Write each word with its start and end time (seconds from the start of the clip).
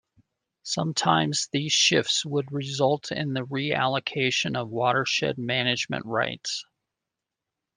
Sometimes 0.63 1.47
these 1.51 1.71
shifts 1.71 2.25
would 2.25 2.51
result 2.51 3.11
in 3.11 3.33
the 3.33 3.45
reallocation 3.45 4.57
of 4.57 4.67
watershed 4.71 5.37
management 5.37 6.07
rites. 6.07 6.65